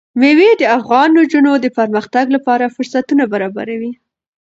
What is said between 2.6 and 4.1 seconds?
فرصتونه برابروي.